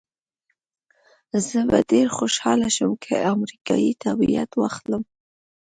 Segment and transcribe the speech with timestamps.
[1.47, 5.03] زه به ډېره خوشحاله شم که امریکایي تابعیت واخلم.